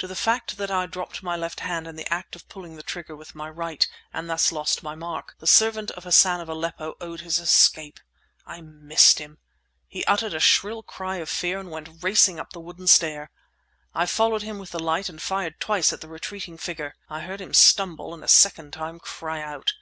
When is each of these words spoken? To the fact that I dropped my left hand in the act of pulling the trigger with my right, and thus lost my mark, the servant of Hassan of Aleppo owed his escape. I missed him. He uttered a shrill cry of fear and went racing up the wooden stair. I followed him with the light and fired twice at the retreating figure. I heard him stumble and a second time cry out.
To 0.00 0.06
the 0.06 0.14
fact 0.14 0.58
that 0.58 0.70
I 0.70 0.84
dropped 0.84 1.22
my 1.22 1.34
left 1.34 1.60
hand 1.60 1.86
in 1.88 1.96
the 1.96 2.06
act 2.12 2.36
of 2.36 2.46
pulling 2.46 2.76
the 2.76 2.82
trigger 2.82 3.16
with 3.16 3.34
my 3.34 3.48
right, 3.48 3.88
and 4.12 4.28
thus 4.28 4.52
lost 4.52 4.82
my 4.82 4.94
mark, 4.94 5.34
the 5.38 5.46
servant 5.46 5.90
of 5.92 6.04
Hassan 6.04 6.42
of 6.42 6.50
Aleppo 6.50 6.94
owed 7.00 7.22
his 7.22 7.38
escape. 7.38 7.98
I 8.44 8.60
missed 8.60 9.18
him. 9.18 9.38
He 9.88 10.04
uttered 10.04 10.34
a 10.34 10.40
shrill 10.40 10.82
cry 10.82 11.16
of 11.16 11.30
fear 11.30 11.58
and 11.58 11.70
went 11.70 12.02
racing 12.02 12.38
up 12.38 12.52
the 12.52 12.60
wooden 12.60 12.86
stair. 12.86 13.30
I 13.94 14.04
followed 14.04 14.42
him 14.42 14.58
with 14.58 14.72
the 14.72 14.78
light 14.78 15.08
and 15.08 15.22
fired 15.22 15.58
twice 15.58 15.90
at 15.90 16.02
the 16.02 16.08
retreating 16.08 16.58
figure. 16.58 16.94
I 17.08 17.20
heard 17.20 17.40
him 17.40 17.54
stumble 17.54 18.12
and 18.12 18.22
a 18.22 18.28
second 18.28 18.74
time 18.74 19.00
cry 19.00 19.40
out. 19.40 19.72